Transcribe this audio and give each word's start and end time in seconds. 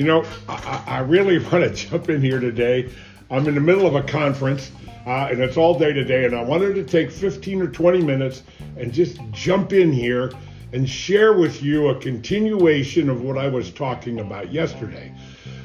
You 0.00 0.06
know, 0.06 0.24
I, 0.48 0.82
I 0.86 0.98
really 1.00 1.38
want 1.52 1.62
to 1.62 1.70
jump 1.74 2.08
in 2.08 2.22
here 2.22 2.40
today. 2.40 2.90
I'm 3.30 3.46
in 3.46 3.54
the 3.54 3.60
middle 3.60 3.86
of 3.86 3.96
a 3.96 4.02
conference, 4.02 4.72
uh, 5.06 5.28
and 5.30 5.40
it's 5.40 5.58
all 5.58 5.78
day 5.78 5.92
today, 5.92 6.24
and 6.24 6.34
I 6.34 6.42
wanted 6.42 6.74
to 6.76 6.84
take 6.84 7.10
15 7.10 7.60
or 7.60 7.66
20 7.66 8.02
minutes 8.02 8.42
and 8.78 8.94
just 8.94 9.20
jump 9.32 9.74
in 9.74 9.92
here 9.92 10.32
and 10.72 10.88
share 10.88 11.34
with 11.34 11.62
you 11.62 11.88
a 11.88 12.00
continuation 12.00 13.10
of 13.10 13.20
what 13.20 13.36
I 13.36 13.48
was 13.48 13.70
talking 13.70 14.20
about 14.20 14.50
yesterday. 14.50 15.14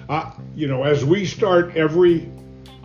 Uh, 0.09 0.34
you 0.54 0.67
know, 0.67 0.84
as 0.84 1.05
we 1.05 1.26
start 1.26 1.73
every 1.77 2.29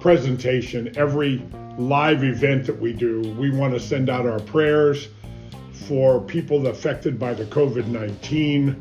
presentation, 0.00 0.96
every 0.96 1.44
live 1.78 2.22
event 2.22 2.64
that 2.66 2.80
we 2.80 2.92
do, 2.92 3.22
we 3.36 3.50
want 3.50 3.74
to 3.74 3.80
send 3.80 4.08
out 4.08 4.24
our 4.24 4.38
prayers 4.38 5.08
for 5.72 6.20
people 6.20 6.69
affected 6.69 7.19
by 7.19 7.34
the 7.34 7.46
COVID 7.46 7.88
19, 7.88 8.77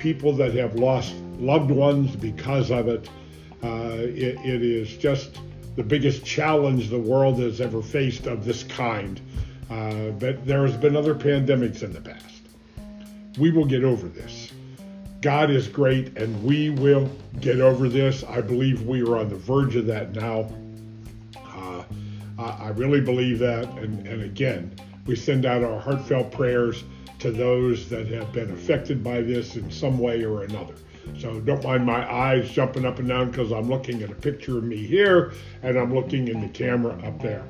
people 0.00 0.32
that 0.32 0.52
have 0.54 0.74
lost 0.74 1.14
loved 1.38 1.70
ones 1.70 2.14
because 2.16 2.70
of 2.70 2.88
it. 2.88 3.08
Uh, 3.62 3.96
it, 3.98 4.38
it 4.44 4.62
is 4.62 4.96
just 4.96 5.38
the 5.76 5.82
biggest 5.82 6.24
challenge 6.24 6.90
the 6.90 6.98
world 6.98 7.38
has 7.38 7.60
ever 7.60 7.82
faced 7.82 8.26
of 8.26 8.44
this 8.44 8.62
kind. 8.64 9.20
Uh, 9.70 10.10
but 10.10 10.44
there 10.46 10.66
has 10.66 10.76
been 10.76 10.96
other 10.96 11.14
pandemics 11.14 11.82
in 11.82 11.92
the 11.92 12.00
past. 12.00 12.24
We 13.38 13.50
will 13.50 13.66
get 13.66 13.84
over 13.84 14.08
this. 14.08 14.52
God 15.20 15.50
is 15.50 15.68
great, 15.68 16.16
and 16.16 16.42
we 16.44 16.70
will 16.70 17.10
get 17.40 17.60
over 17.60 17.88
this. 17.88 18.24
I 18.24 18.40
believe 18.40 18.82
we 18.82 19.02
are 19.02 19.16
on 19.16 19.28
the 19.28 19.36
verge 19.36 19.76
of 19.76 19.86
that 19.86 20.12
now. 20.12 20.48
Uh, 21.36 21.84
I 22.38 22.68
really 22.68 23.00
believe 23.00 23.40
that. 23.40 23.68
And, 23.78 24.06
and 24.06 24.22
again, 24.22 24.74
we 25.06 25.16
send 25.16 25.44
out 25.44 25.64
our 25.64 25.80
heartfelt 25.80 26.30
prayers 26.30 26.84
to 27.18 27.32
those 27.32 27.88
that 27.88 28.06
have 28.08 28.32
been 28.32 28.52
affected 28.52 29.02
by 29.02 29.22
this 29.22 29.56
in 29.56 29.70
some 29.70 29.98
way 29.98 30.24
or 30.24 30.44
another. 30.44 30.74
So 31.18 31.40
don't 31.40 31.62
mind 31.64 31.86
my 31.86 32.10
eyes 32.12 32.50
jumping 32.50 32.84
up 32.84 32.98
and 32.98 33.08
down 33.08 33.30
because 33.30 33.52
I'm 33.52 33.68
looking 33.68 34.02
at 34.02 34.10
a 34.10 34.14
picture 34.14 34.58
of 34.58 34.64
me 34.64 34.76
here 34.76 35.32
and 35.62 35.78
I'm 35.78 35.94
looking 35.94 36.28
in 36.28 36.40
the 36.40 36.48
camera 36.48 36.98
up 37.04 37.20
there. 37.20 37.44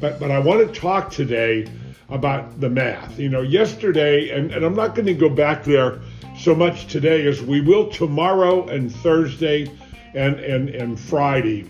But 0.00 0.20
but 0.20 0.30
I 0.30 0.38
want 0.38 0.66
to 0.66 0.80
talk 0.80 1.10
today 1.10 1.66
about 2.08 2.60
the 2.60 2.68
math. 2.68 3.18
You 3.18 3.28
know, 3.28 3.42
yesterday, 3.42 4.30
and, 4.30 4.50
and 4.52 4.64
I'm 4.64 4.74
not 4.74 4.94
going 4.94 5.06
to 5.06 5.14
go 5.14 5.28
back 5.28 5.64
there 5.64 6.00
so 6.38 6.54
much 6.54 6.86
today 6.86 7.26
as 7.26 7.42
we 7.42 7.60
will 7.60 7.88
tomorrow 7.88 8.66
and 8.68 8.94
Thursday 8.96 9.70
and 10.14 10.38
and, 10.40 10.68
and 10.70 10.98
Friday. 10.98 11.66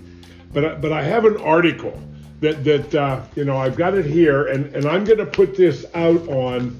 But 0.52 0.80
but 0.80 0.92
I 0.92 1.02
have 1.02 1.24
an 1.24 1.36
article 1.38 1.98
that 2.40 2.64
that 2.64 2.94
uh, 2.94 3.22
you 3.36 3.44
know 3.44 3.56
I've 3.56 3.76
got 3.76 3.94
it 3.94 4.06
here, 4.06 4.46
and 4.48 4.74
and 4.74 4.86
I'm 4.86 5.04
going 5.04 5.18
to 5.18 5.26
put 5.26 5.56
this 5.56 5.86
out 5.94 6.26
on 6.28 6.78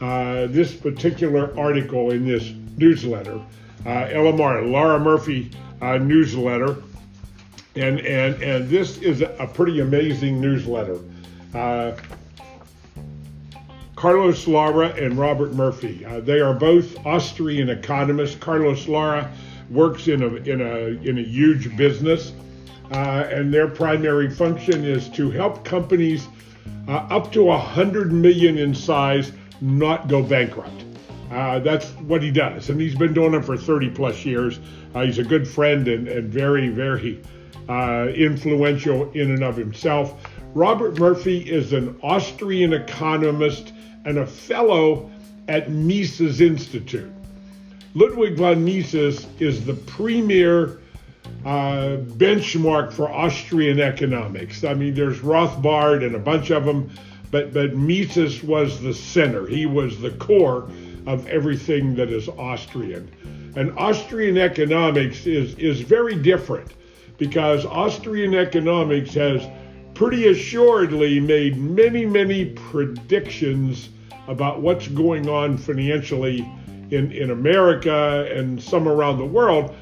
uh, 0.00 0.46
this 0.48 0.74
particular 0.74 1.56
article 1.58 2.10
in 2.10 2.26
this 2.26 2.52
newsletter, 2.76 3.40
uh, 3.84 4.06
LMR, 4.08 4.70
Lara 4.70 4.98
Murphy 4.98 5.50
uh, 5.80 5.98
newsletter, 5.98 6.82
and 7.76 8.00
and 8.00 8.42
and 8.42 8.68
this 8.68 8.98
is 8.98 9.22
a 9.22 9.50
pretty 9.52 9.80
amazing 9.80 10.40
newsletter. 10.40 10.98
Uh, 11.54 11.92
Carlos 13.96 14.48
Lara 14.48 14.88
and 14.88 15.16
Robert 15.16 15.52
Murphy. 15.52 16.04
Uh, 16.04 16.18
they 16.18 16.40
are 16.40 16.54
both 16.54 17.06
Austrian 17.06 17.70
economists. 17.70 18.34
Carlos 18.34 18.88
Lara 18.88 19.30
works 19.70 20.08
in 20.08 20.22
a 20.22 20.26
in 20.26 20.60
a 20.60 21.08
in 21.08 21.18
a 21.18 21.22
huge 21.22 21.76
business, 21.76 22.32
uh, 22.92 23.26
and 23.30 23.54
their 23.54 23.68
primary 23.68 24.28
function 24.28 24.84
is 24.84 25.08
to 25.10 25.30
help 25.30 25.64
companies 25.64 26.26
uh, 26.88 27.06
up 27.10 27.32
to 27.32 27.50
a 27.50 27.58
hundred 27.58 28.12
million 28.12 28.58
in 28.58 28.74
size 28.74 29.32
not 29.60 30.08
go 30.08 30.22
bankrupt. 30.22 30.84
Uh, 31.32 31.58
that's 31.60 31.88
what 31.92 32.22
he 32.22 32.30
does, 32.30 32.68
and 32.68 32.78
he's 32.78 32.94
been 32.94 33.14
doing 33.14 33.32
it 33.32 33.42
for 33.42 33.56
30 33.56 33.88
plus 33.90 34.22
years. 34.22 34.60
Uh, 34.94 35.00
he's 35.06 35.16
a 35.16 35.24
good 35.24 35.48
friend 35.48 35.88
and, 35.88 36.06
and 36.06 36.28
very, 36.28 36.68
very 36.68 37.22
uh, 37.70 38.08
influential 38.14 39.10
in 39.12 39.30
and 39.30 39.42
of 39.42 39.56
himself. 39.56 40.28
Robert 40.54 40.98
Murphy 40.98 41.38
is 41.38 41.72
an 41.72 41.98
Austrian 42.02 42.74
economist 42.74 43.72
and 44.04 44.18
a 44.18 44.26
fellow 44.26 45.10
at 45.48 45.70
Mises 45.70 46.42
Institute. 46.42 47.10
Ludwig 47.94 48.36
von 48.36 48.62
Mises 48.62 49.26
is 49.38 49.64
the 49.64 49.74
premier 49.74 50.80
uh, 51.46 51.96
benchmark 51.96 52.92
for 52.92 53.10
Austrian 53.10 53.80
economics. 53.80 54.64
I 54.64 54.74
mean, 54.74 54.92
there's 54.92 55.20
Rothbard 55.20 56.04
and 56.04 56.14
a 56.14 56.18
bunch 56.18 56.50
of 56.50 56.66
them, 56.66 56.90
but 57.30 57.54
but 57.54 57.74
Mises 57.74 58.42
was 58.42 58.82
the 58.82 58.92
center. 58.92 59.46
He 59.46 59.64
was 59.64 59.98
the 59.98 60.10
core 60.10 60.68
of 61.06 61.26
everything 61.26 61.94
that 61.96 62.10
is 62.10 62.28
Austrian. 62.28 63.10
And 63.56 63.76
Austrian 63.78 64.38
economics 64.38 65.26
is 65.26 65.54
is 65.56 65.80
very 65.80 66.14
different 66.14 66.72
because 67.18 67.64
Austrian 67.66 68.34
economics 68.34 69.14
has 69.14 69.46
pretty 69.94 70.28
assuredly 70.28 71.20
made 71.20 71.56
many, 71.56 72.06
many 72.06 72.46
predictions 72.46 73.90
about 74.26 74.60
what's 74.62 74.88
going 74.88 75.28
on 75.28 75.58
financially 75.58 76.38
in, 76.90 77.12
in 77.12 77.30
America 77.30 78.28
and 78.34 78.62
some 78.62 78.88
around 78.88 79.18
the 79.18 79.24
world 79.24 79.74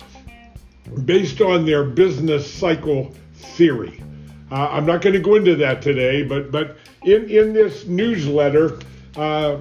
based 1.05 1.41
on 1.41 1.65
their 1.65 1.85
business 1.85 2.53
cycle 2.53 3.15
theory. 3.35 4.03
Uh, 4.51 4.69
I'm 4.71 4.87
not 4.87 5.01
going 5.03 5.15
to 5.15 5.21
go 5.21 5.37
into 5.37 5.55
that 5.57 5.81
today, 5.81 6.25
but 6.25 6.51
but 6.51 6.77
in 7.05 7.29
in 7.31 7.53
this 7.53 7.87
newsletter, 7.87 8.81
uh, 9.17 9.59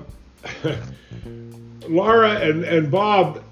Lara 1.90 2.36
and 2.36 2.64
and 2.64 2.92
Bob, 2.92 3.44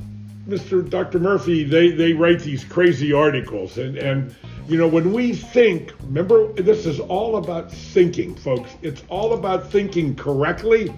Mr. 0.48 0.88
Dr. 0.88 1.20
Murphy, 1.20 1.64
they 1.64 1.92
they 1.92 2.14
write 2.14 2.40
these 2.40 2.64
crazy 2.64 3.12
articles, 3.12 3.78
and 3.78 3.98
and 3.98 4.36
you 4.68 4.78
know 4.78 4.88
when 4.88 5.12
we 5.12 5.34
think, 5.34 5.94
remember 6.04 6.54
this 6.54 6.86
is 6.86 7.00
all 7.00 7.38
about 7.38 7.72
thinking, 7.72 8.36
folks. 8.36 8.72
It's 8.82 9.04
all 9.10 9.34
about 9.34 9.72
thinking 9.72 10.16
correctly, 10.16 10.94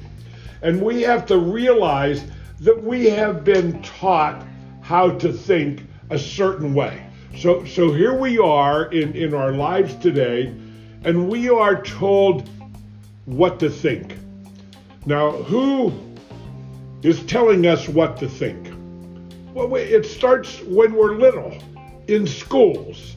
and 0.61 0.81
we 0.81 1.01
have 1.03 1.25
to 1.27 1.37
realize 1.37 2.23
that 2.59 2.83
we 2.83 3.05
have 3.09 3.43
been 3.43 3.81
taught 3.81 4.45
how 4.81 5.11
to 5.11 5.31
think 5.31 5.83
a 6.09 6.19
certain 6.19 6.73
way. 6.73 7.05
So, 7.37 7.63
so 7.65 7.93
here 7.93 8.13
we 8.13 8.37
are 8.37 8.91
in, 8.91 9.15
in 9.15 9.33
our 9.33 9.51
lives 9.51 9.95
today, 9.95 10.47
and 11.03 11.29
we 11.29 11.49
are 11.49 11.81
told 11.81 12.49
what 13.25 13.59
to 13.59 13.69
think. 13.69 14.17
Now, 15.05 15.31
who 15.31 15.93
is 17.03 17.23
telling 17.25 17.65
us 17.67 17.87
what 17.87 18.17
to 18.17 18.29
think? 18.29 18.73
Well, 19.53 19.75
it 19.75 20.05
starts 20.05 20.61
when 20.63 20.93
we're 20.93 21.15
little 21.15 21.57
in 22.07 22.27
schools. 22.27 23.15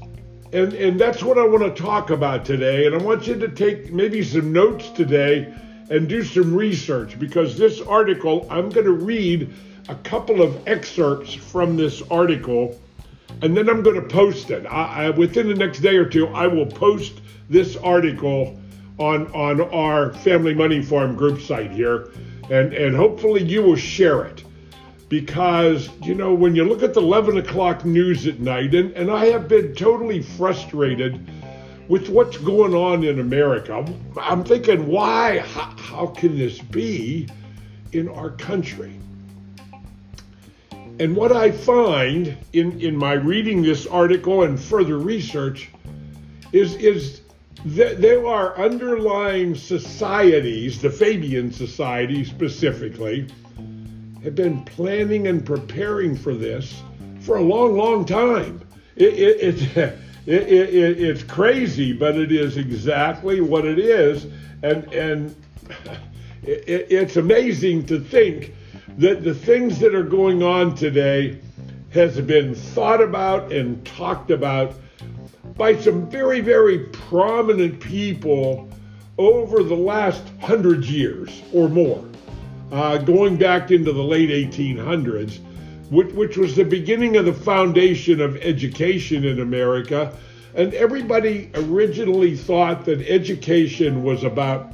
And, 0.53 0.73
and 0.75 1.01
that's 1.01 1.23
what 1.23 1.39
I 1.39 1.47
want 1.47 1.63
to 1.63 1.83
talk 1.83 2.11
about 2.11 2.45
today. 2.45 2.87
And 2.87 2.95
I 2.95 2.99
want 2.99 3.27
you 3.27 3.39
to 3.39 3.49
take 3.49 3.93
maybe 3.93 4.23
some 4.23 4.53
notes 4.53 4.91
today 4.91 5.53
and 5.91 6.09
do 6.09 6.23
some 6.23 6.55
research 6.55 7.19
because 7.19 7.57
this 7.57 7.81
article, 7.81 8.47
I'm 8.51 8.69
going 8.69 8.87
to 8.87 8.93
read 8.93 9.53
a 9.89 9.95
couple 9.97 10.43
of 10.43 10.69
excerpts 10.69 11.35
from 11.35 11.77
this 11.77 12.03
article 12.11 12.79
and 13.41 13.57
then 13.57 13.69
I'm 13.69 13.83
going 13.83 13.97
to 13.97 14.07
post 14.07 14.51
it. 14.51 14.67
I, 14.67 15.07
I, 15.07 15.11
within 15.11 15.49
the 15.49 15.55
next 15.55 15.81
day 15.81 15.97
or 15.97 16.05
two, 16.05 16.29
I 16.29 16.47
will 16.47 16.67
post 16.67 17.21
this 17.49 17.77
article 17.77 18.59
on 18.99 19.27
on 19.33 19.61
our 19.73 20.13
Family 20.13 20.55
Money 20.55 20.83
Farm 20.83 21.17
group 21.17 21.41
site 21.41 21.71
here, 21.71 22.11
and 22.53 22.75
and 22.75 22.95
hopefully 22.95 23.43
you 23.43 23.63
will 23.63 23.77
share 23.77 24.25
it, 24.25 24.45
because 25.09 25.89
you 26.03 26.15
know 26.15 26.35
when 26.35 26.55
you 26.55 26.65
look 26.65 26.83
at 26.83 26.93
the 26.93 27.01
11 27.01 27.39
o'clock 27.39 27.85
news 27.85 28.27
at 28.27 28.41
night, 28.41 28.75
and 28.75 28.93
and 28.93 29.11
I 29.11 29.27
have 29.27 29.49
been 29.49 29.75
totally 29.75 30.23
frustrated 30.23 31.19
with 31.89 32.09
what's 32.11 32.37
going 32.37 32.75
on 32.75 33.05
in 33.05 33.21
America. 33.21 33.85
I'm 34.21 34.45
thinking, 34.45 34.87
why? 34.87 35.39
How, 35.39 35.75
how 35.77 36.07
can 36.07 36.39
this 36.39 36.59
be 36.59 37.29
in 37.93 38.09
our 38.09 38.31
country? 38.31 38.99
And 41.01 41.17
what 41.17 41.33
I 41.33 41.51
find 41.51 42.37
in, 42.53 42.81
in 42.81 42.97
my 42.97 43.15
reading 43.15 43.63
this 43.63 43.87
article 43.87 44.45
and 44.45 44.61
further 44.61 44.99
research 44.99 45.71
is, 46.53 46.77
is 46.77 47.23
there 47.65 48.27
are 48.27 48.59
underlying 48.59 49.55
societies, 49.55 50.81
the 50.81 50.91
Fabian 50.91 51.53
Society 51.53 52.25
specifically, 52.25 53.29
have 54.25 54.35
been 54.35 54.65
planning 54.65 55.27
and 55.27 55.45
preparing 55.45 56.17
for 56.17 56.35
this 56.35 56.83
for 57.21 57.37
a 57.37 57.43
long, 57.43 57.77
long 57.77 58.05
time. 58.05 58.61
It, 58.97 59.15
it, 59.15 59.77
it, 59.77 59.99
it's 60.27 61.23
crazy, 61.23 61.93
but 61.93 62.17
it 62.17 62.33
is 62.33 62.57
exactly 62.57 63.41
what 63.41 63.65
it 63.65 63.79
is. 63.79 64.27
And, 64.63 64.93
and 64.93 65.37
it's 66.43 67.17
amazing 67.17 67.87
to 67.87 68.01
think 68.01 68.55
that 68.99 69.25
the 69.25 69.35
things 69.35 69.79
that 69.79 69.95
are 69.95 70.03
going 70.03 70.43
on 70.43 70.75
today 70.75 71.39
has 71.91 72.21
been 72.21 72.55
thought 72.55 73.01
about 73.01 73.53
and 73.53 73.85
talked 73.87 74.31
about 74.31 74.75
by 75.57 75.77
some 75.77 76.09
very, 76.09 76.41
very 76.41 76.79
prominent 76.79 77.81
people 77.81 78.69
over 79.19 79.63
the 79.63 79.77
last 79.77 80.23
hundred 80.41 80.85
years 80.85 81.43
or 81.53 81.69
more, 81.69 82.05
uh, 82.71 82.99
going 82.99 83.37
back 83.37 83.71
into 83.71 83.93
the 83.93 84.03
late 84.03 84.31
1800s. 84.31 85.39
which, 85.91 86.13
which 86.15 86.37
was 86.39 86.57
the 86.57 86.65
beginning 86.65 87.17
of 87.17 87.27
the 87.27 87.35
foundation 87.35 88.21
of 88.21 88.37
education 88.39 89.25
in 89.25 89.41
America. 89.41 90.17
And 90.55 90.73
everybody 90.75 91.51
originally 91.55 92.35
thought 92.35 92.87
that 92.87 93.07
education 93.07 94.03
was 94.03 94.25
about 94.25 94.73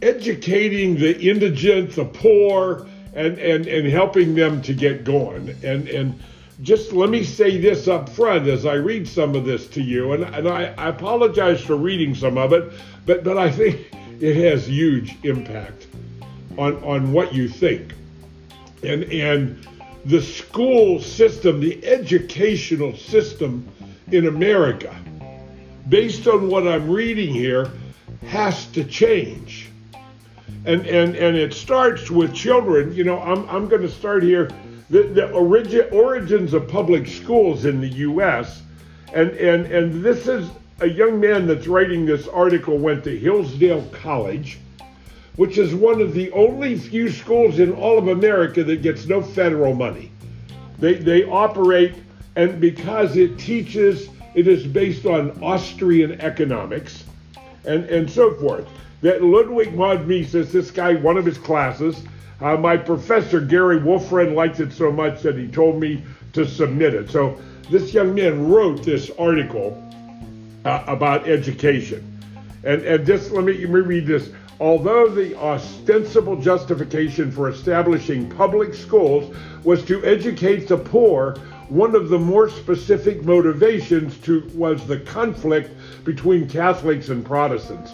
educating 0.00 0.96
the 0.98 1.18
indigent, 1.20 1.94
the 1.94 2.06
poor, 2.06 2.86
and, 3.14 3.38
and, 3.38 3.66
and 3.66 3.86
helping 3.86 4.34
them 4.34 4.62
to 4.62 4.72
get 4.72 5.04
going. 5.04 5.54
And, 5.62 5.88
and 5.88 6.20
just 6.62 6.92
let 6.92 7.10
me 7.10 7.22
say 7.22 7.58
this 7.58 7.86
up 7.86 8.08
front 8.08 8.48
as 8.48 8.64
I 8.64 8.74
read 8.74 9.06
some 9.06 9.34
of 9.34 9.44
this 9.44 9.66
to 9.68 9.82
you, 9.82 10.12
and, 10.12 10.24
and 10.24 10.48
I, 10.48 10.74
I 10.78 10.88
apologize 10.88 11.60
for 11.60 11.76
reading 11.76 12.14
some 12.14 12.38
of 12.38 12.52
it, 12.52 12.72
but, 13.04 13.24
but 13.24 13.36
I 13.36 13.50
think 13.50 13.90
it 14.20 14.36
has 14.50 14.66
huge 14.66 15.16
impact 15.24 15.86
on, 16.56 16.82
on 16.82 17.12
what 17.12 17.34
you 17.34 17.48
think. 17.48 17.94
And, 18.82 19.04
and 19.04 19.66
the 20.06 20.22
school 20.22 21.00
system, 21.00 21.60
the 21.60 21.84
educational 21.84 22.96
system 22.96 23.68
in 24.12 24.26
America, 24.26 24.94
based 25.88 26.26
on 26.26 26.48
what 26.48 26.66
I'm 26.66 26.88
reading 26.88 27.34
here, 27.34 27.70
has 28.28 28.66
to 28.68 28.84
change. 28.84 29.68
And, 30.64 30.86
and, 30.86 31.14
and 31.16 31.36
it 31.36 31.52
starts 31.52 32.10
with 32.10 32.34
children. 32.34 32.94
You 32.94 33.04
know, 33.04 33.20
I'm, 33.20 33.48
I'm 33.48 33.68
going 33.68 33.82
to 33.82 33.90
start 33.90 34.22
here. 34.22 34.50
The, 34.90 35.02
the 35.02 35.30
origin, 35.30 35.88
origins 35.92 36.54
of 36.54 36.68
public 36.68 37.06
schools 37.06 37.64
in 37.64 37.80
the 37.80 37.88
U.S. 37.88 38.62
And, 39.12 39.30
and, 39.30 39.66
and 39.66 40.02
this 40.04 40.28
is 40.28 40.48
a 40.80 40.86
young 40.86 41.18
man 41.18 41.46
that's 41.46 41.66
writing 41.66 42.06
this 42.06 42.28
article 42.28 42.78
went 42.78 43.04
to 43.04 43.18
Hillsdale 43.18 43.82
College 43.92 44.58
which 45.36 45.58
is 45.58 45.74
one 45.74 46.00
of 46.00 46.14
the 46.14 46.30
only 46.32 46.78
few 46.78 47.10
schools 47.10 47.58
in 47.58 47.72
all 47.72 47.98
of 47.98 48.08
America 48.08 48.64
that 48.64 48.82
gets 48.82 49.06
no 49.06 49.22
federal 49.22 49.74
money. 49.74 50.10
They, 50.78 50.94
they 50.94 51.24
operate, 51.24 51.94
and 52.36 52.60
because 52.60 53.16
it 53.16 53.38
teaches, 53.38 54.08
it 54.34 54.48
is 54.48 54.66
based 54.66 55.06
on 55.06 55.42
Austrian 55.42 56.20
economics 56.20 57.04
and, 57.64 57.84
and 57.84 58.10
so 58.10 58.34
forth. 58.34 58.66
That 59.02 59.22
Ludwig 59.22 59.72
von 59.74 60.08
Mises, 60.08 60.52
this 60.52 60.70
guy, 60.70 60.94
one 60.94 61.18
of 61.18 61.26
his 61.26 61.38
classes, 61.38 62.02
uh, 62.40 62.56
my 62.56 62.76
professor 62.76 63.40
Gary 63.40 63.82
Wolfram 63.82 64.34
liked 64.34 64.60
it 64.60 64.72
so 64.72 64.92
much 64.92 65.22
that 65.22 65.36
he 65.36 65.48
told 65.48 65.80
me 65.80 66.04
to 66.32 66.46
submit 66.46 66.94
it. 66.94 67.10
So 67.10 67.38
this 67.70 67.94
young 67.94 68.14
man 68.14 68.48
wrote 68.48 68.82
this 68.82 69.10
article 69.18 69.82
uh, 70.64 70.84
about 70.86 71.28
education. 71.28 72.12
And, 72.64 72.82
and 72.82 73.06
just 73.06 73.30
let 73.30 73.44
me, 73.44 73.54
let 73.58 73.70
me 73.70 73.80
read 73.80 74.06
this. 74.06 74.30
Although 74.58 75.08
the 75.08 75.36
ostensible 75.36 76.36
justification 76.36 77.30
for 77.30 77.48
establishing 77.48 78.30
public 78.30 78.74
schools 78.74 79.34
was 79.64 79.84
to 79.84 80.04
educate 80.04 80.66
the 80.66 80.78
poor, 80.78 81.36
one 81.68 81.94
of 81.94 82.08
the 82.08 82.18
more 82.18 82.48
specific 82.48 83.24
motivations 83.24 84.16
to, 84.18 84.48
was 84.54 84.86
the 84.86 85.00
conflict 85.00 85.70
between 86.04 86.48
Catholics 86.48 87.08
and 87.08 87.24
Protestants. 87.24 87.92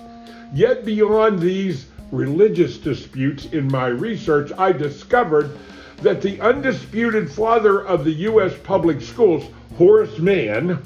Yet 0.53 0.85
beyond 0.85 1.41
these 1.41 1.87
religious 2.13 2.79
disputes 2.79 3.47
in 3.47 3.67
my 3.67 3.87
research, 3.87 4.53
I 4.57 4.71
discovered 4.71 5.59
that 6.03 6.21
the 6.21 6.41
undisputed 6.41 7.31
father 7.31 7.85
of 7.85 8.05
the 8.05 8.13
U.S. 8.13 8.53
public 8.63 9.01
schools, 9.01 9.45
Horace 9.79 10.19
Mann, 10.19 10.83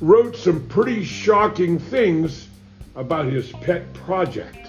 wrote 0.00 0.36
some 0.36 0.66
pretty 0.68 1.04
shocking 1.04 1.78
things 1.78 2.48
about 2.96 3.26
his 3.26 3.52
pet 3.52 3.92
project. 3.94 4.68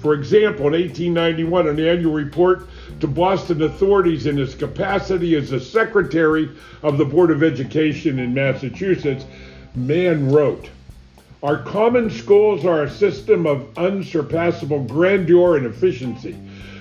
For 0.00 0.14
example, 0.14 0.66
in 0.66 0.72
1891, 0.72 1.68
an 1.68 1.80
annual 1.80 2.12
report 2.12 2.66
to 3.00 3.06
Boston 3.06 3.62
authorities 3.62 4.26
in 4.26 4.36
his 4.36 4.54
capacity 4.54 5.36
as 5.36 5.50
the 5.50 5.60
secretary 5.60 6.50
of 6.82 6.98
the 6.98 7.04
Board 7.04 7.30
of 7.30 7.42
Education 7.42 8.18
in 8.18 8.34
Massachusetts, 8.34 9.24
Mann 9.74 10.30
wrote, 10.30 10.68
Our 11.44 11.58
common 11.58 12.08
schools 12.08 12.64
are 12.64 12.84
a 12.84 12.90
system 12.90 13.46
of 13.46 13.68
unsurpassable 13.76 14.84
grandeur 14.84 15.58
and 15.58 15.66
efficiency. 15.66 16.38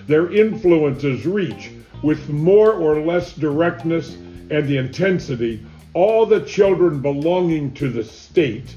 Their 0.07 0.31
influences 0.31 1.25
reach, 1.25 1.71
with 2.01 2.29
more 2.29 2.71
or 2.71 3.01
less 3.01 3.33
directness 3.33 4.15
and 4.15 4.71
intensity, 4.71 5.65
all 5.93 6.25
the 6.25 6.39
children 6.39 7.01
belonging 7.01 7.73
to 7.73 7.89
the 7.89 8.05
state 8.05 8.75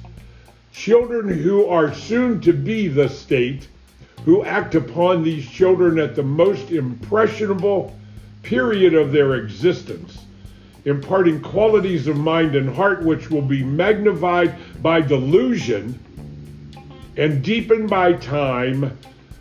children 0.73 1.29
who 1.29 1.67
are 1.67 1.95
soon 1.95 2.41
to 2.41 2.53
be 2.53 2.89
the 2.89 3.09
state, 3.09 3.69
who 4.25 4.45
act 4.45 4.75
upon 4.75 5.23
these 5.23 5.49
children 5.49 5.99
at 5.99 6.17
the 6.17 6.23
most 6.23 6.71
impressionable 6.71 7.97
period 8.43 8.93
of 8.93 9.13
their 9.13 9.37
existence, 9.37 10.27
imparting 10.85 11.41
qualities 11.41 12.07
of 12.07 12.17
mind 12.17 12.55
and 12.55 12.69
heart 12.69 13.03
which 13.03 13.31
will 13.31 13.43
be 13.43 13.65
magnified 13.65 14.55
by 14.87 15.01
delusion 15.01 15.99
and 17.17 17.43
deepened 17.43 17.91
by 17.91 18.13
time 18.13 18.97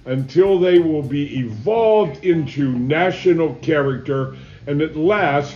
until 0.06 0.58
they 0.58 0.80
will 0.80 1.04
be 1.04 1.38
evolved 1.38 2.26
into 2.26 2.72
national 2.72 3.54
character 3.62 4.36
and 4.66 4.82
at 4.82 4.98
last 4.98 5.56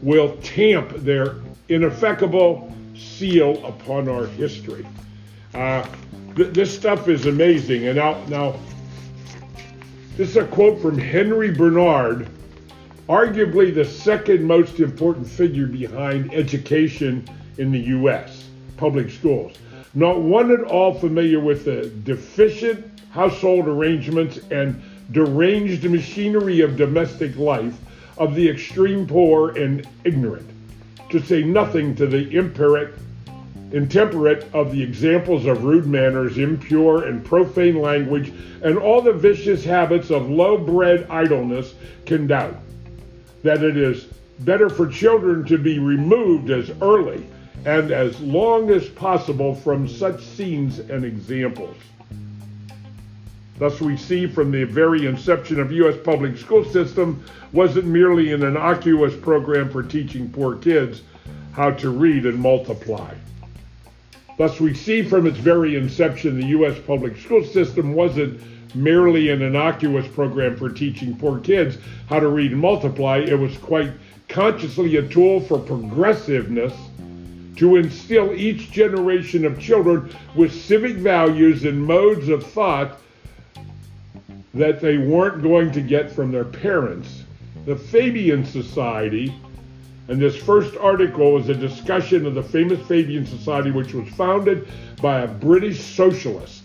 will 0.00 0.36
tamp 0.42 0.90
their 0.98 1.34
ineffecable 1.68 2.72
seal 2.94 3.66
upon 3.66 4.08
our 4.08 4.26
history. 4.26 4.86
Uh, 5.54 5.84
th- 6.36 6.54
this 6.54 6.72
stuff 6.72 7.08
is 7.08 7.26
amazing. 7.26 7.88
And 7.88 7.96
now, 7.96 8.24
now, 8.26 8.60
this 10.16 10.28
is 10.28 10.36
a 10.36 10.46
quote 10.46 10.80
from 10.80 10.96
Henry 10.96 11.50
Barnard, 11.50 12.28
arguably 13.08 13.74
the 13.74 13.84
second 13.84 14.44
most 14.44 14.78
important 14.78 15.26
figure 15.26 15.66
behind 15.66 16.32
education 16.32 17.28
in 17.58 17.72
the 17.72 17.80
U.S. 17.98 18.39
public 18.80 19.10
schools. 19.10 19.52
Not 19.92 20.22
one 20.22 20.50
at 20.50 20.62
all 20.62 20.94
familiar 20.94 21.38
with 21.38 21.66
the 21.66 21.88
deficient 22.04 23.00
household 23.10 23.68
arrangements 23.68 24.38
and 24.50 24.82
deranged 25.12 25.84
machinery 25.84 26.62
of 26.62 26.76
domestic 26.76 27.36
life 27.36 27.76
of 28.16 28.34
the 28.34 28.48
extreme 28.48 29.06
poor 29.06 29.50
and 29.58 29.86
ignorant 30.04 30.48
to 31.10 31.20
say 31.20 31.42
nothing 31.42 31.94
to 31.96 32.06
the 32.06 32.30
imperate, 32.30 32.94
intemperate 33.72 34.46
of 34.54 34.72
the 34.72 34.82
examples 34.82 35.44
of 35.44 35.64
rude 35.64 35.86
manners, 35.86 36.38
impure 36.38 37.04
and 37.04 37.24
profane 37.24 37.80
language, 37.80 38.32
and 38.62 38.78
all 38.78 39.02
the 39.02 39.12
vicious 39.12 39.64
habits 39.64 40.10
of 40.10 40.30
low 40.30 40.56
bred 40.56 41.06
idleness, 41.10 41.74
can 42.06 42.26
doubt 42.26 42.56
that 43.42 43.62
it 43.62 43.76
is 43.76 44.06
better 44.40 44.70
for 44.70 44.86
children 44.86 45.44
to 45.44 45.58
be 45.58 45.78
removed 45.78 46.50
as 46.50 46.70
early 46.80 47.26
and 47.64 47.90
as 47.90 48.18
long 48.20 48.70
as 48.70 48.88
possible 48.88 49.54
from 49.54 49.86
such 49.86 50.24
scenes 50.24 50.78
and 50.78 51.04
examples. 51.04 51.76
Thus, 53.58 53.80
we 53.80 53.96
see 53.98 54.26
from 54.26 54.50
the 54.50 54.64
very 54.64 55.04
inception 55.06 55.60
of 55.60 55.70
U.S. 55.70 55.96
public 56.02 56.38
school 56.38 56.64
system 56.64 57.22
wasn't 57.52 57.86
merely 57.86 58.32
an 58.32 58.42
innocuous 58.42 59.14
program 59.14 59.68
for 59.68 59.82
teaching 59.82 60.30
poor 60.30 60.56
kids 60.56 61.02
how 61.52 61.70
to 61.72 61.90
read 61.90 62.24
and 62.24 62.38
multiply. 62.38 63.14
Thus, 64.38 64.58
we 64.58 64.72
see 64.72 65.02
from 65.02 65.26
its 65.26 65.36
very 65.36 65.76
inception 65.76 66.40
the 66.40 66.46
U.S. 66.46 66.78
public 66.86 67.18
school 67.18 67.44
system 67.44 67.92
wasn't 67.92 68.40
merely 68.74 69.28
an 69.28 69.42
innocuous 69.42 70.08
program 70.08 70.56
for 70.56 70.70
teaching 70.70 71.14
poor 71.18 71.38
kids 71.40 71.76
how 72.08 72.20
to 72.20 72.28
read 72.28 72.52
and 72.52 72.60
multiply. 72.60 73.18
It 73.18 73.38
was 73.38 73.58
quite 73.58 73.90
consciously 74.28 74.96
a 74.96 75.06
tool 75.06 75.40
for 75.40 75.58
progressiveness 75.58 76.72
to 77.56 77.76
instill 77.76 78.32
each 78.32 78.70
generation 78.70 79.44
of 79.44 79.60
children 79.60 80.14
with 80.34 80.52
civic 80.52 80.96
values 80.96 81.64
and 81.64 81.84
modes 81.84 82.28
of 82.28 82.46
thought 82.46 82.98
that 84.54 84.80
they 84.80 84.98
weren't 84.98 85.42
going 85.42 85.70
to 85.72 85.80
get 85.80 86.10
from 86.10 86.32
their 86.32 86.44
parents. 86.44 87.24
The 87.66 87.76
Fabian 87.76 88.44
Society, 88.44 89.34
and 90.08 90.20
this 90.20 90.36
first 90.36 90.76
article 90.76 91.38
is 91.38 91.48
a 91.48 91.54
discussion 91.54 92.26
of 92.26 92.34
the 92.34 92.42
famous 92.42 92.84
Fabian 92.86 93.26
Society, 93.26 93.70
which 93.70 93.94
was 93.94 94.08
founded 94.10 94.66
by 95.00 95.20
a 95.20 95.28
British 95.28 95.80
socialist 95.80 96.62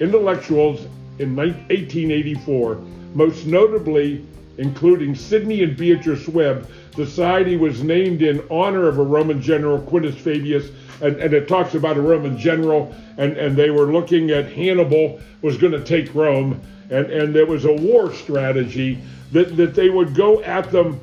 intellectuals 0.00 0.80
in 1.18 1.36
1884, 1.36 2.76
most 3.14 3.46
notably 3.46 4.24
including 4.60 5.14
Sidney 5.14 5.62
and 5.62 5.74
Beatrice 5.74 6.28
Webb. 6.28 6.70
The 6.94 7.06
society 7.06 7.56
was 7.56 7.82
named 7.82 8.20
in 8.20 8.46
honor 8.50 8.88
of 8.88 8.98
a 8.98 9.02
Roman 9.02 9.40
general, 9.40 9.80
Quintus 9.80 10.14
Fabius, 10.16 10.70
and, 11.00 11.16
and 11.16 11.32
it 11.32 11.48
talks 11.48 11.74
about 11.74 11.96
a 11.96 12.02
Roman 12.02 12.36
general, 12.36 12.94
and, 13.16 13.38
and 13.38 13.56
they 13.56 13.70
were 13.70 13.86
looking 13.86 14.30
at 14.30 14.52
Hannibal 14.52 15.18
was 15.40 15.56
going 15.56 15.72
to 15.72 15.82
take 15.82 16.14
Rome, 16.14 16.60
and, 16.90 17.06
and 17.06 17.34
there 17.34 17.46
was 17.46 17.64
a 17.64 17.72
war 17.72 18.12
strategy 18.12 19.00
that, 19.32 19.56
that 19.56 19.74
they 19.74 19.88
would 19.88 20.14
go 20.14 20.42
at 20.42 20.70
them 20.70 21.00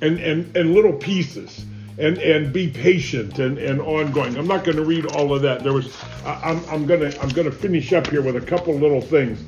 and, 0.00 0.20
and, 0.20 0.56
and 0.56 0.72
little 0.72 0.92
pieces 0.92 1.64
and, 1.98 2.18
and 2.18 2.52
be 2.52 2.68
patient 2.68 3.40
and, 3.40 3.58
and 3.58 3.80
ongoing. 3.80 4.36
I'm 4.36 4.46
not 4.46 4.64
going 4.64 4.76
to 4.76 4.84
read 4.84 5.06
all 5.06 5.34
of 5.34 5.42
that. 5.42 5.64
There 5.64 5.72
was, 5.72 5.96
I'm, 6.24 6.64
I'm 6.70 6.86
going 6.86 7.10
to, 7.10 7.20
I'm 7.20 7.30
to 7.30 7.50
finish 7.50 7.92
up 7.92 8.06
here 8.06 8.22
with 8.22 8.36
a 8.36 8.40
couple 8.40 8.74
little 8.74 9.00
things. 9.00 9.42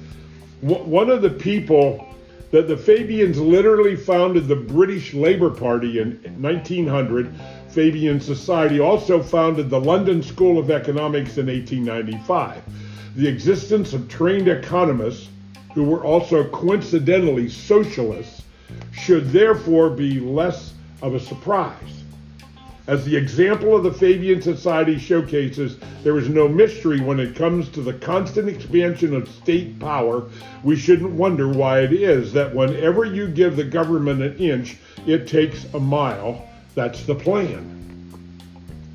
One 0.60 1.08
of 1.08 1.22
the 1.22 1.30
people 1.30 2.11
that 2.52 2.68
the 2.68 2.76
Fabians 2.76 3.40
literally 3.40 3.96
founded 3.96 4.46
the 4.46 4.54
British 4.54 5.14
Labour 5.14 5.50
Party 5.50 5.98
in 5.98 6.12
1900. 6.40 7.34
Fabian 7.70 8.20
Society 8.20 8.78
also 8.78 9.22
founded 9.22 9.70
the 9.70 9.80
London 9.80 10.22
School 10.22 10.58
of 10.58 10.70
Economics 10.70 11.38
in 11.38 11.46
1895. 11.46 12.62
The 13.16 13.26
existence 13.26 13.94
of 13.94 14.06
trained 14.08 14.48
economists 14.48 15.30
who 15.74 15.84
were 15.84 16.04
also 16.04 16.44
coincidentally 16.50 17.48
socialists 17.48 18.42
should 18.92 19.30
therefore 19.30 19.88
be 19.88 20.20
less 20.20 20.74
of 21.00 21.14
a 21.14 21.20
surprise. 21.20 22.01
As 22.88 23.04
the 23.04 23.16
example 23.16 23.76
of 23.76 23.84
the 23.84 23.92
Fabian 23.92 24.42
Society 24.42 24.98
showcases, 24.98 25.76
there 26.02 26.18
is 26.18 26.28
no 26.28 26.48
mystery 26.48 27.00
when 27.00 27.20
it 27.20 27.36
comes 27.36 27.68
to 27.68 27.80
the 27.80 27.92
constant 27.92 28.48
expansion 28.48 29.14
of 29.14 29.28
state 29.28 29.78
power. 29.78 30.24
We 30.64 30.74
shouldn't 30.74 31.12
wonder 31.12 31.48
why 31.48 31.80
it 31.80 31.92
is 31.92 32.32
that 32.32 32.52
whenever 32.52 33.04
you 33.04 33.28
give 33.28 33.54
the 33.54 33.62
government 33.62 34.20
an 34.20 34.36
inch, 34.36 34.78
it 35.06 35.28
takes 35.28 35.64
a 35.74 35.78
mile. 35.78 36.48
That's 36.74 37.04
the 37.04 37.14
plan. 37.14 37.68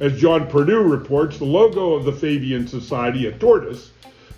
As 0.02 0.20
John 0.20 0.48
Purdue 0.48 0.84
reports, 0.84 1.38
the 1.38 1.46
logo 1.46 1.94
of 1.94 2.04
the 2.04 2.12
Fabian 2.12 2.68
Society, 2.68 3.28
a 3.28 3.32
tortoise, 3.32 3.92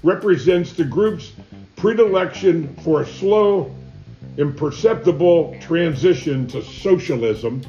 represents 0.03 0.73
the 0.73 0.85
group's 0.85 1.31
predilection 1.75 2.75
for 2.83 3.01
a 3.01 3.05
slow, 3.05 3.75
imperceptible 4.37 5.57
transition 5.59 6.45
to 6.47 6.61
socialism. 6.61 7.63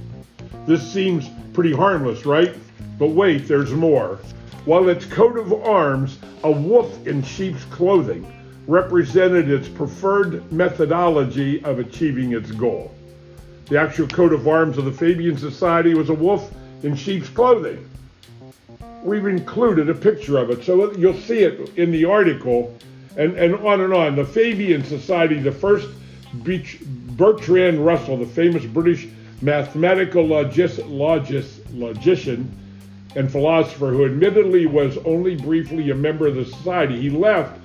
This 0.67 0.93
seems 0.93 1.29
Pretty 1.61 1.77
harmless, 1.77 2.25
right? 2.25 2.55
But 2.99 3.09
wait, 3.09 3.47
there's 3.47 3.73
more. 3.73 4.19
While 4.65 4.89
its 4.89 5.05
coat 5.05 5.37
of 5.37 5.53
arms, 5.53 6.17
a 6.43 6.51
wolf 6.51 7.07
in 7.07 7.23
sheep's 7.23 7.65
clothing, 7.65 8.25
represented 8.67 9.51
its 9.51 9.69
preferred 9.69 10.51
methodology 10.51 11.63
of 11.65 11.79
achieving 11.79 12.33
its 12.33 12.51
goal. 12.51 12.95
The 13.67 13.79
actual 13.79 14.09
coat 14.09 14.33
of 14.33 14.49
arms 14.49 14.79
of 14.79 14.87
the 14.87 14.93
Fabian 14.93 15.37
Society 15.37 15.93
was 15.93 16.09
a 16.09 16.15
wolf 16.15 16.51
in 16.83 16.97
sheep's 16.97 17.29
clothing. 17.29 17.87
We've 19.03 19.27
included 19.27 19.91
a 19.91 19.95
picture 19.95 20.39
of 20.39 20.49
it, 20.49 20.65
so 20.65 20.91
you'll 20.93 21.13
see 21.13 21.41
it 21.41 21.77
in 21.77 21.91
the 21.93 22.07
article, 22.07 22.75
and, 23.19 23.37
and 23.37 23.55
on 23.57 23.83
and 23.83 23.93
on. 23.93 24.17
The 24.17 24.25
Fabian 24.25 24.83
Society, 24.83 25.39
the 25.39 25.53
first 25.53 25.91
Bertrand 26.33 27.85
Russell, 27.85 28.17
the 28.17 28.25
famous 28.25 28.65
British 28.65 29.09
mathematical 29.41 30.25
logis, 30.25 30.79
logis, 30.89 31.61
logician 31.73 32.57
and 33.17 33.31
philosopher 33.31 33.91
who 33.91 34.05
admittedly 34.05 34.67
was 34.67 34.97
only 34.99 35.35
briefly 35.35 35.91
a 35.91 35.95
member 35.95 36.27
of 36.27 36.35
the 36.37 36.45
society. 36.45 37.01
He 37.01 37.11
left 37.11 37.59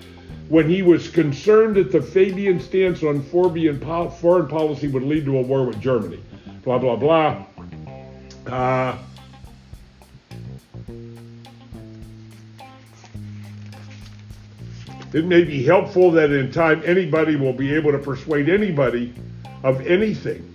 when 0.50 0.70
he 0.70 0.82
was 0.82 1.10
concerned 1.10 1.76
that 1.76 1.92
the 1.92 2.02
Fabian 2.02 2.60
stance 2.60 3.04
on 3.04 3.22
foreign 3.22 4.48
policy 4.48 4.88
would 4.88 5.04
lead 5.04 5.26
to 5.26 5.38
a 5.38 5.42
war 5.42 5.66
with 5.66 5.80
Germany. 5.80 6.20
Blah, 6.64 6.80
blah, 6.80 6.96
blah. 6.96 7.46
Uh, 8.48 8.98
it 15.14 15.26
may 15.26 15.44
be 15.44 15.64
helpful 15.64 16.12
that 16.12 16.32
in 16.32 16.52
time 16.52 16.82
anybody 16.86 17.36
will 17.36 17.54
be 17.54 17.74
able 17.74 17.92
to 17.92 18.00
persuade 18.00 18.50
anybody 18.50 19.14
of 19.64 19.86
anything 19.86 20.55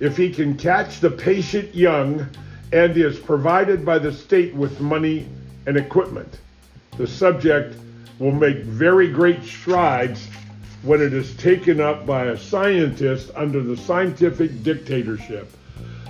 if 0.00 0.16
he 0.16 0.30
can 0.30 0.56
catch 0.56 1.00
the 1.00 1.10
patient 1.10 1.74
young 1.74 2.26
and 2.72 2.96
is 2.96 3.18
provided 3.18 3.84
by 3.84 3.98
the 3.98 4.12
state 4.12 4.54
with 4.54 4.80
money 4.80 5.26
and 5.66 5.76
equipment. 5.76 6.38
The 6.96 7.06
subject 7.06 7.76
will 8.18 8.32
make 8.32 8.58
very 8.58 9.08
great 9.08 9.42
strides 9.44 10.28
when 10.82 11.00
it 11.00 11.12
is 11.12 11.34
taken 11.36 11.80
up 11.80 12.06
by 12.06 12.26
a 12.26 12.36
scientist 12.36 13.30
under 13.34 13.62
the 13.62 13.76
scientific 13.76 14.62
dictatorship. 14.62 15.50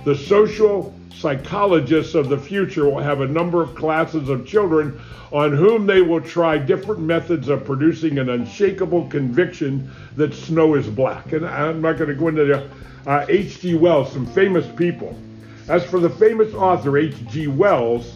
The 0.05 0.15
social 0.15 0.93
psychologists 1.13 2.15
of 2.15 2.29
the 2.29 2.37
future 2.37 2.89
will 2.89 2.99
have 2.99 3.19
a 3.19 3.27
number 3.27 3.61
of 3.61 3.75
classes 3.75 4.29
of 4.29 4.47
children 4.47 4.99
on 5.31 5.51
whom 5.51 5.85
they 5.85 6.01
will 6.01 6.21
try 6.21 6.57
different 6.57 7.01
methods 7.01 7.49
of 7.49 7.65
producing 7.65 8.17
an 8.17 8.29
unshakable 8.29 9.07
conviction 9.09 9.91
that 10.15 10.33
snow 10.33 10.75
is 10.75 10.87
black. 10.87 11.33
And 11.33 11.45
I'm 11.45 11.81
not 11.81 11.97
going 11.97 12.09
to 12.09 12.15
go 12.15 12.29
into 12.29 12.45
the 12.45 12.69
H.G. 13.27 13.75
Uh, 13.75 13.79
Wells, 13.79 14.13
some 14.13 14.25
famous 14.27 14.65
people. 14.77 15.17
As 15.67 15.83
for 15.83 15.99
the 15.99 16.09
famous 16.09 16.53
author 16.53 16.97
H.G. 16.97 17.47
Wells, 17.47 18.15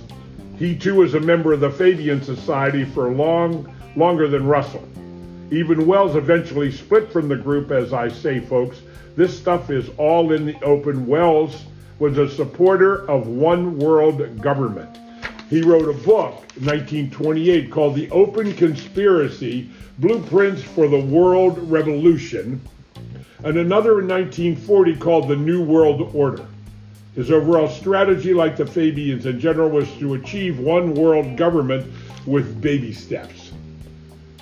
he 0.58 0.76
too 0.76 0.96
was 0.96 1.14
a 1.14 1.20
member 1.20 1.52
of 1.52 1.60
the 1.60 1.70
Fabian 1.70 2.24
Society 2.24 2.86
for 2.86 3.12
long, 3.12 3.76
longer 3.98 4.28
than 4.30 4.48
Russell. 4.48 4.88
Even 5.52 5.86
Wells 5.86 6.16
eventually 6.16 6.72
split 6.72 7.12
from 7.12 7.28
the 7.28 7.36
group, 7.36 7.72
as 7.72 7.92
I 7.92 8.08
say, 8.08 8.40
folks. 8.40 8.82
This 9.16 9.38
stuff 9.38 9.70
is 9.70 9.90
all 9.98 10.32
in 10.32 10.46
the 10.46 10.60
open. 10.64 11.06
Wells 11.06 11.66
was 12.04 12.18
a 12.18 12.30
supporter 12.30 13.10
of 13.10 13.28
one 13.28 13.80
world 13.80 14.42
government. 14.42 15.00
He 15.50 15.62
wrote 15.62 15.88
a 15.88 15.98
book 16.04 16.44
in 16.58 16.66
1928 16.66 17.72
called 17.72 17.96
The 17.96 18.12
Open 18.12 18.54
Conspiracy 18.56 19.70
Blueprints 20.00 20.62
for 20.62 20.90
the 20.90 21.00
World 21.00 21.58
Revolution 21.72 22.60
and 23.46 23.58
another 23.58 24.02
in 24.02 24.10
1940 24.10 24.98
called 24.98 25.30
the 25.30 25.38
New 25.38 25.64
World 25.64 26.14
Order. 26.14 26.46
His 27.16 27.32
overall 27.32 27.70
strategy, 27.70 28.34
like 28.34 28.58
the 28.58 28.66
Fabians 28.66 29.26
in 29.26 29.40
general, 29.40 29.70
was 29.70 29.90
to 30.00 30.16
achieve 30.16 30.60
one 30.60 30.94
world 30.94 31.38
government 31.38 31.90
with 32.26 32.60
baby 32.60 32.92
steps. 32.92 33.54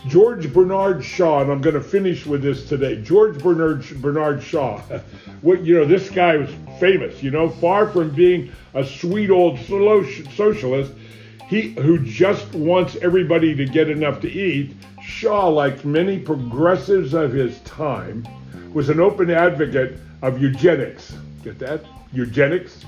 George 0.08 0.52
Bernard 0.52 1.06
Shaw, 1.06 1.42
and 1.42 1.52
I'm 1.52 1.62
going 1.62 1.76
to 1.76 1.82
finish 1.82 2.26
with 2.26 2.42
this 2.42 2.68
today. 2.68 3.00
George 3.04 3.38
Bernard 3.38 3.86
Bernard 4.02 4.42
Shaw, 4.42 4.80
what 5.42 5.64
you 5.64 5.76
know, 5.76 5.86
this 5.86 6.10
guy 6.10 6.38
was 6.38 6.50
famous. 6.82 7.22
You 7.22 7.30
know, 7.30 7.48
far 7.48 7.88
from 7.88 8.10
being 8.10 8.52
a 8.74 8.84
sweet 8.84 9.30
old 9.30 9.60
socialist, 9.60 10.92
he 11.48 11.74
who 11.74 12.00
just 12.00 12.54
wants 12.56 12.98
everybody 13.02 13.56
to 13.56 13.66
get 13.66 13.90
enough 13.90 14.20
to 14.22 14.30
eat. 14.30 14.76
Shaw, 15.04 15.48
like 15.48 15.86
many 15.86 16.18
progressives 16.18 17.14
of 17.14 17.32
his 17.32 17.60
time, 17.60 18.28
was 18.74 18.90
an 18.90 19.00
open 19.00 19.30
advocate 19.30 20.00
of 20.24 20.42
eugenics. 20.42 21.14
Get 21.44 21.60
that? 21.60 21.86
Eugenics? 22.14 22.84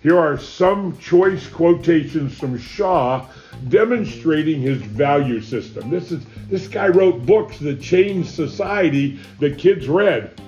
Here 0.00 0.18
are 0.18 0.38
some 0.38 0.96
choice 0.98 1.48
quotations 1.48 2.38
from 2.38 2.58
Shaw 2.58 3.26
demonstrating 3.68 4.60
his 4.60 4.78
value 4.78 5.40
system. 5.40 5.90
This 5.90 6.12
is 6.12 6.24
this 6.48 6.68
guy 6.68 6.88
wrote 6.88 7.26
books 7.26 7.58
that 7.58 7.80
changed 7.80 8.28
society 8.30 9.18
that 9.40 9.58
kids 9.58 9.88
read. 9.88 10.38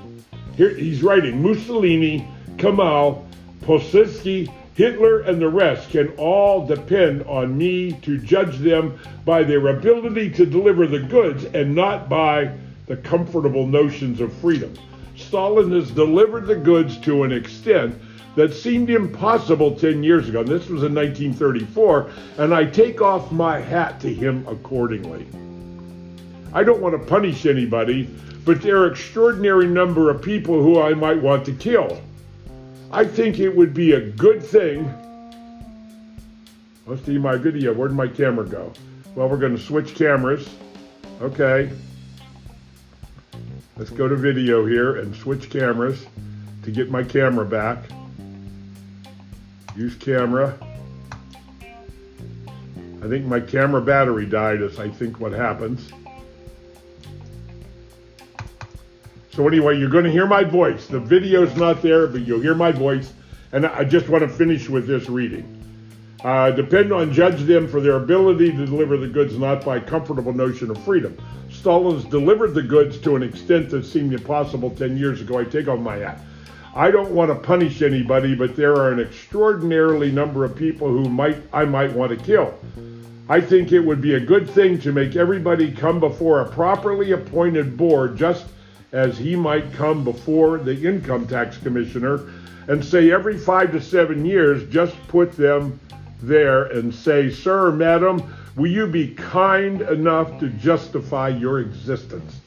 Here 0.57 0.71
he's 0.71 1.03
writing 1.03 1.43
Mussolini, 1.43 2.29
Kemal, 2.59 3.27
Pilsudski, 3.63 4.53
Hitler, 4.75 5.21
and 5.21 5.41
the 5.41 5.49
rest 5.49 5.91
can 5.91 6.09
all 6.19 6.67
depend 6.67 7.23
on 7.23 7.57
me 7.57 7.93
to 8.03 8.19
judge 8.19 8.59
them 8.59 8.99
by 9.25 9.43
their 9.43 9.69
ability 9.69 10.31
to 10.31 10.45
deliver 10.45 10.87
the 10.87 11.01
goods 11.01 11.45
and 11.45 11.75
not 11.75 12.09
by 12.09 12.51
the 12.87 12.97
comfortable 12.97 13.67
notions 13.67 14.21
of 14.21 14.33
freedom. 14.35 14.73
Stalin 15.17 15.73
has 15.73 15.91
delivered 15.91 16.47
the 16.47 16.57
goods 16.57 16.99
to 16.99 17.23
an 17.23 17.33
extent 17.33 17.99
that 18.37 18.53
seemed 18.53 18.91
impossible 18.91 19.75
10 19.75 20.03
years 20.03 20.29
ago. 20.29 20.41
And 20.41 20.49
this 20.49 20.69
was 20.69 20.83
in 20.83 20.95
1934, 20.95 22.11
and 22.39 22.55
I 22.55 22.67
take 22.67 23.01
off 23.01 23.33
my 23.33 23.59
hat 23.59 23.99
to 24.01 24.13
him 24.13 24.47
accordingly. 24.47 25.27
I 26.53 26.63
don't 26.63 26.83
want 26.83 27.01
to 27.01 27.07
punish 27.07 27.47
anybody, 27.47 28.09
but 28.45 28.61
there 28.61 28.77
are 28.83 28.93
extraordinary 28.93 29.67
number 29.67 30.11
of 30.11 30.23
people 30.23 30.63
who 30.63 30.81
I 30.81 30.93
might 30.93 31.21
want 31.21 31.47
to 31.47 31.53
kill. 31.53 32.01
I 32.91 33.05
think 33.05 33.39
it 33.41 33.55
would 33.55 33.75
be 33.75 33.93
a 33.93 34.01
good 34.01 34.43
thing. 34.43 34.93
Let's 36.87 37.05
see 37.05 37.19
my 37.19 37.37
video. 37.37 37.75
Where'd 37.75 37.93
my 37.93 38.07
camera 38.07 38.47
go? 38.47 38.73
Well, 39.15 39.29
we're 39.29 39.39
going 39.39 39.57
to 39.57 39.63
switch 39.63 39.95
cameras. 39.95 40.49
Okay. 41.21 41.71
Let's 43.77 43.91
go 43.91 44.09
to 44.09 44.17
video 44.17 44.65
here 44.65 44.97
and 44.97 45.15
switch 45.17 45.51
cameras 45.51 46.07
to 46.63 46.71
get 46.71 46.91
my 46.91 47.03
camera 47.03 47.45
back. 47.45 47.85
Use 49.77 49.95
camera. 49.97 50.57
I 53.03 53.09
think 53.09 53.27
my 53.27 53.41
camera 53.41 53.83
battery 53.83 54.27
died 54.27 54.63
is 54.63 54.79
I 54.79 54.89
think 54.89 55.21
what 55.21 55.33
happens. 55.33 55.91
So 59.37 59.47
anyway, 59.47 59.79
you're 59.79 59.91
going 59.91 60.05
to 60.05 60.11
hear 60.11 60.27
my 60.27 60.45
voice. 60.45 60.87
The 60.87 60.99
video's 60.99 61.55
not 61.57 61.83
there, 61.83 62.07
but 62.07 62.27
you'll 62.27 62.41
hear 62.41 62.55
my 62.55 62.73
voice. 62.73 63.13
And 63.53 63.67
I 63.67 63.85
just 63.85 64.09
want 64.09 64.23
to 64.23 64.29
finish 64.31 64.67
with 64.67 64.87
this 64.87 65.11
reading. 65.11 65.63
Uh, 66.25 66.53
depend 66.53 66.91
on 66.91 67.13
judge 67.13 67.43
them 67.43 67.69
for 67.69 67.83
their 67.83 67.97
ability 67.97 68.51
to 68.53 68.65
deliver 68.65 68.97
the 68.97 69.07
goods, 69.07 69.37
not 69.37 69.63
by 69.63 69.79
comfortable 69.79 70.33
notion 70.33 70.71
of 70.71 70.83
freedom. 70.85 71.15
Stalin's 71.51 72.07
delivered 72.07 72.55
the 72.55 72.63
goods 72.63 72.97
to 73.01 73.15
an 73.15 73.23
extent 73.23 73.69
that 73.69 73.85
seemed 73.85 74.15
impossible 74.15 74.71
10 74.71 74.97
years 74.97 75.21
ago. 75.21 75.39
I 75.39 75.45
take 75.45 75.69
off 75.69 75.81
my 75.81 75.97
hat. 75.97 76.19
I 76.75 76.91
don't 76.91 77.11
want 77.11 77.31
to 77.31 77.35
punish 77.35 77.83
anybody, 77.83 78.35
but 78.35 78.57
there 78.57 78.73
are 78.73 78.91
an 78.91 79.01
extraordinarily 79.01 80.11
number 80.11 80.47
of 80.47 80.57
people 80.57 80.89
who 80.89 81.11
might 81.11 81.37
I 81.53 81.67
might 81.67 81.93
want 81.93 82.19
to 82.19 82.25
kill. 82.25 82.55
I 83.29 83.43
think 83.43 83.73
it 83.73 83.81
would 83.81 84.01
be 84.01 84.15
a 84.15 84.21
good 84.21 84.49
thing 84.49 84.79
to 84.81 84.93
make 84.93 85.15
everybody 85.15 85.73
come 85.73 86.01
before 86.01 86.41
a 86.41 86.49
properly 86.49 87.13
appointed 87.13 87.77
board 87.77 88.17
just 88.17 88.47
as 88.93 89.19
he 89.19 89.37
might 89.37 89.73
come 89.73 90.05
before 90.05 90.59
the 90.59 90.87
income 90.87 91.27
tax 91.27 91.57
commissioner 91.59 92.31
and 92.69 92.85
say 92.85 93.13
every 93.13 93.39
five 93.39 93.73
to 93.73 93.81
seven 93.81 94.25
years, 94.25 94.69
just 94.71 94.95
put 95.09 95.33
them 95.33 95.79
there 96.23 96.65
and 96.65 96.95
say, 96.95 97.31
Sir, 97.31 97.71
madam, 97.71 98.23
will 98.57 98.71
you 98.71 98.87
be 98.87 99.15
kind 99.15 99.83
enough 99.83 100.41
to 100.41 100.49
justify 100.49 101.29
your 101.29 101.61
existence? 101.61 102.41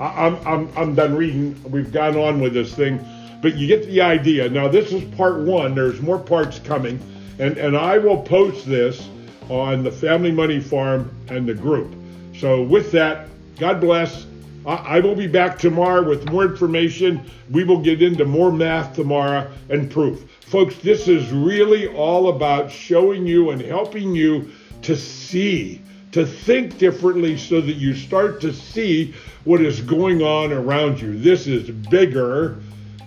I, 0.00 0.26
am 0.26 0.36
I'm, 0.46 0.78
I'm 0.78 0.94
done 0.94 1.14
reading. 1.14 1.60
We've 1.70 1.92
gone 1.92 2.16
on 2.16 2.40
with 2.40 2.54
this 2.54 2.74
thing, 2.74 3.04
but 3.42 3.56
you 3.56 3.66
get 3.66 3.86
the 3.86 4.00
idea. 4.00 4.48
Now, 4.48 4.68
this 4.68 4.92
is 4.92 5.02
part 5.16 5.40
one. 5.40 5.74
There's 5.74 6.00
more 6.00 6.18
parts 6.18 6.58
coming, 6.58 7.00
and, 7.38 7.56
and 7.58 7.76
I 7.76 7.98
will 7.98 8.22
post 8.22 8.66
this 8.66 9.08
on 9.48 9.82
the 9.82 9.92
Family 9.92 10.32
Money 10.32 10.60
Farm 10.60 11.10
and 11.28 11.46
the 11.46 11.54
group. 11.54 11.94
So, 12.38 12.62
with 12.62 12.92
that, 12.92 13.28
God 13.58 13.80
bless. 13.80 14.26
I, 14.66 14.98
will 14.98 15.14
be 15.14 15.28
back 15.28 15.58
tomorrow 15.58 16.02
with 16.02 16.28
more 16.30 16.44
information. 16.44 17.30
We 17.50 17.62
will 17.62 17.80
get 17.80 18.02
into 18.02 18.24
more 18.24 18.50
math 18.50 18.96
tomorrow 18.96 19.48
and 19.68 19.88
proof. 19.88 20.28
Folks, 20.40 20.76
this 20.78 21.06
is 21.06 21.30
really 21.30 21.86
all 21.88 22.30
about 22.30 22.70
showing 22.70 23.26
you 23.26 23.50
and 23.50 23.60
helping 23.60 24.14
you 24.14 24.50
to 24.82 24.96
see, 24.96 25.80
to 26.12 26.26
think 26.26 26.78
differently 26.78 27.38
so 27.38 27.60
that 27.60 27.74
you 27.74 27.94
start 27.94 28.40
to 28.40 28.52
see 28.52 29.14
what 29.44 29.60
is 29.60 29.80
going 29.80 30.22
on 30.22 30.52
around 30.52 31.00
you. 31.00 31.16
This 31.16 31.46
is 31.46 31.70
bigger, 31.70 32.56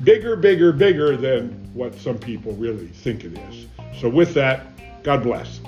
bigger, 0.04 0.38
bigger, 0.38 0.72
bigger 0.72 1.18
than 1.18 1.50
what 1.74 1.94
some 1.96 2.18
people 2.18 2.54
really 2.54 2.88
think 2.88 3.26
it 3.26 3.38
is. 3.38 3.68
So, 4.00 4.08
with 4.08 4.34
that, 4.36 5.04
God 5.04 5.24
bless. 5.24 5.60